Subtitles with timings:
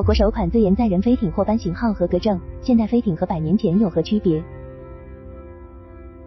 [0.00, 4.42] 我国首款自研载人飞艇获颁型号合格证，现代飞艇和百年前有何区别？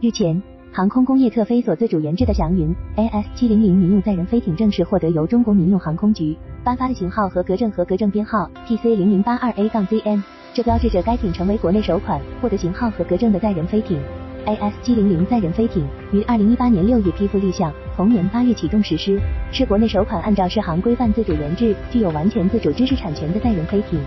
[0.00, 6.34] 日前，航空工业特飞所自主研制的祥云 AS700 民用载人飞艇正式获得由中国民用航空局
[6.64, 10.22] 颁发的型号合格证，合格证编号 TC0082A-ZM，
[10.54, 14.00] 这标志着该艇成为国内首款获得型号合格证的载人飞艇。
[14.46, 23.98] AS700 载人飞艇于二零一八年六月批复立项，同年八月启动实施，是国内首款按照适航规范自主研制、具有完全自主知识产权的载人飞艇。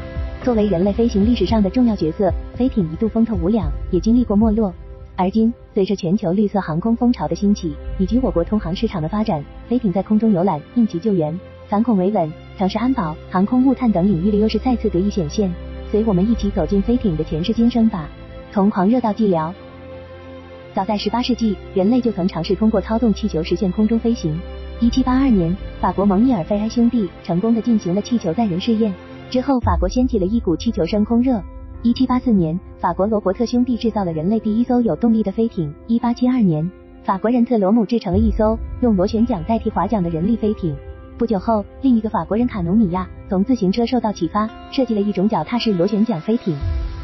[0.42, 4.74] 作为人类飞行历史上的重要角色，飞艇一度风头无两，也经历过没落。
[5.18, 11.38] 而今，随着全球绿色航空风潮的兴起，以及我国通航市场的发展，飞艇在空中游览、应急救援、
[11.68, 15.52] 反恐维稳、城市安保、航空物探等领域的优势再次得以显现。
[15.92, 18.08] 随我们一起走进飞艇的前世今生吧，
[18.54, 19.52] 从狂热到寂寥。
[20.74, 24.40] 早在18世纪，人类就曾尝试通过操纵气球实现空中飞行。
[24.80, 28.94] 1782年，法国蒙伊尔费埃兄弟成功的进行了气球载人试验，
[29.30, 31.42] 之后法国掀起了一股气球升空热。
[31.84, 35.74] 1784年，法国罗伯特兄弟制造了人类第一艘有动力的飞艇。
[35.90, 36.72] 1872年，
[37.04, 40.74] 法国人特罗姆制成了一艘用螺旋桨代替划桨的人力飞艇。
[41.18, 46.56] 不久后，另一个法国人卡农米亚从自行车受到启发，设计了一种脚踏式螺旋桨飞艇。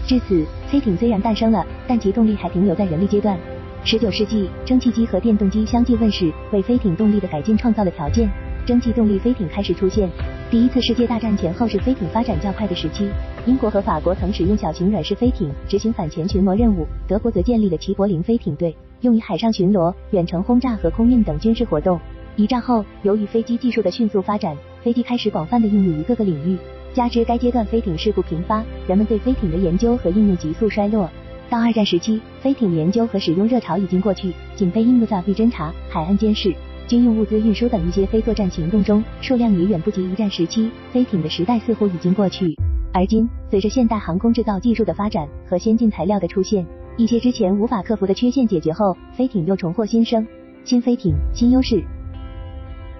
[0.07, 3.37] 至此，飞艇虽然诞生了，但其动力还停留在人力阶段。
[3.83, 8.29] 十九世纪，蒸汽机和电动机相继问世，为飞艇动力的改进创造了条件。
[8.65, 10.09] 蒸汽动力飞艇开始出现。
[10.51, 13.09] 第一次世界大战前后是飞艇发展较快的时期。
[13.45, 21.97] 英国和法国曾使用小型软式飞艇执行反潜巡逻任务，德国则建立了齐柏林飞艇队，用于海上巡逻、远程轰炸和空运等军事活动。
[22.35, 26.57] 一战后，由于飞机技术的迅速发展，飞机开始广泛的应用于各个领域。
[26.93, 31.09] 加之该阶段飞艇事故频发，人们对飞艇的研究和应用急速衰落。
[31.49, 36.53] 到二战时期，飞艇研究和使用热潮已经过去，仅被应用在地侦察、海岸监视、
[36.87, 40.69] 军用物资运输等一些非作战行动中，数量也远不及一战时期。
[40.91, 42.53] 飞艇的时代似乎已经过去。
[42.93, 46.65] 而今，随着现代航空制造技术的发展和先进材料的出现，
[46.97, 50.27] 一些之前无法克服的缺陷解决后，飞艇又重获新生。
[50.65, 51.81] 新飞艇，新优势。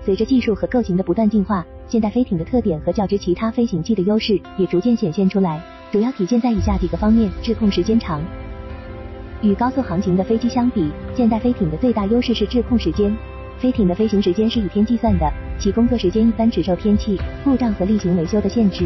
[0.02, 5.62] 随着技术和构型的不断进化，现代飞艇的特点和较之其他飞行器的优势也逐渐显现出来。
[5.90, 8.22] 主要体现在以下几个方面：制控时间长。
[9.42, 13.16] 与高速航行的飞机相比，现代飞艇的最大优势是制控时间。
[13.58, 18.86] 飞艇的飞行时间是以天计算的，其工作时间一般只受天气、故障和例行维修的限制。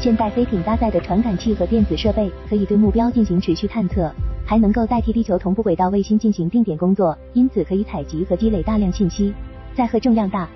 [0.00, 4.10] 现代飞艇搭载的传感器和电子设备可以对目标进行持续探测，
[4.46, 9.34] 还能够代替地球同步轨道卫星进行定点工作，因此可以采集和积累大量信息。
[9.74, 10.48] 载荷重量大。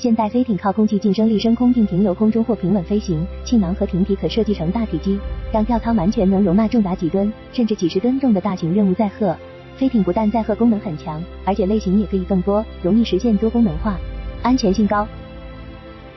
[0.00, 5.18] 现代飞艇靠空气进升力升空并停留空中或平稳飞行，气囊和艇体可设计成大体积，
[5.52, 9.36] 让吊舱完全能容纳重达几吨甚至几十吨重的大型任务载荷。
[9.76, 13.98] 飞艇不但载荷功能很强，而且类型也可以更多，容易实现多功能化，
[14.42, 15.06] 安全性高。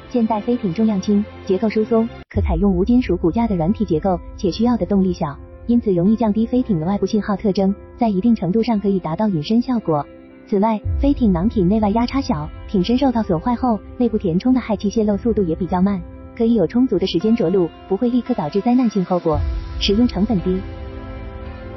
[0.08, 10.06] 现代飞艇重量轻，结构疏松，可采用无金属骨架的软体结构，且需要的动力小，因此容易降低飞艇的外部信号特征，在一定程度上可以达到隐身效果。
[10.46, 16.00] 此外，飞艇囊体内外压差小，艇身受到损坏后，内部填充的氦气泄漏速度也比较慢，
[16.38, 19.40] 可以有充足的时间着陆，不会立刻导致灾难性后果，
[19.80, 20.60] 使用成本低。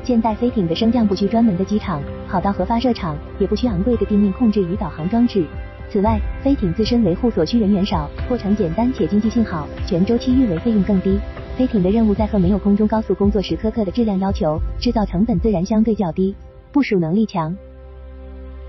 [0.03, 5.47] 现代飞艇的升降不需专门的机场、跑道和发射场，也不需昂贵的地面控制与导航装置。
[5.89, 11.19] 此外，飞艇自身维护所需人员少，过程简单且经济性好，全周期运维费用更低。
[11.57, 16.35] 飞艇的任务载荷没有空中高速工作时苛刻的质量要求，制造成本自然相对较低，
[16.73, 17.57] 部署能力强。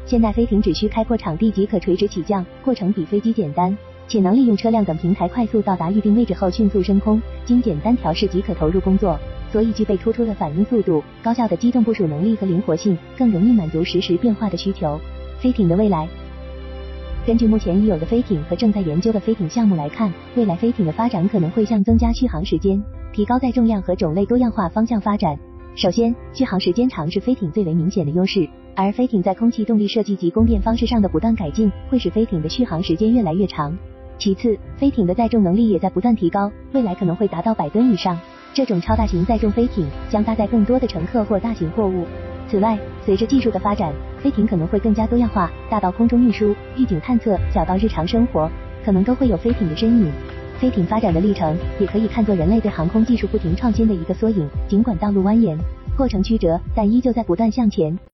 [0.08, 9.20] 现代飞艇只需开阔场地即可垂直起降，过程比飞机简单，且能利用车辆等平台快速到达预定位置后迅速升空，经简单调试即可投入工作，
[9.52, 14.98] 所以具备突出的反应速度、高效的机动部署能力和灵活性，更容易满足实时变化的需求。
[15.42, 16.08] 飞艇的未来，
[17.26, 22.82] 根据目前已有的飞艇和正在研究的飞艇项目来看，未来飞艇的发展可能会向增加续航时间、
[23.12, 25.38] 提高载重量和种类多样化方向发展。
[25.76, 28.48] 首先，续航时间长是飞艇最为明显的优势。
[28.80, 33.76] 而飞艇在空气动力设计及供电方式上的不断改进，会使飞艇的续航时间越来越长。
[34.20, 38.16] 其次，飞艇的载重能力也在不断提高，未来可能会达到百吨以上。
[38.54, 42.06] 这种超大型载重飞艇将搭载更多的乘客或大型货物。
[42.48, 48.48] 此外，随着技术的发展，飞艇可能会更加多样化，大到空中运输、预警探测，小到日常生活，
[48.86, 50.12] 可能都会有飞艇的身影。
[50.60, 54.48] 飞艇发展的历程，也可以看作人类对航空技术不停创新的一个缩影。
[54.68, 55.58] 尽管道路蜿蜒，
[55.98, 57.98] 过程曲折，但依旧在不断向前。